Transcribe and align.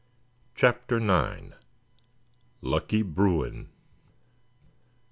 CHAPTER 0.55 0.97
IX. 0.97 1.53
LUCKY 2.61 3.03
BRUIN. 3.03 3.67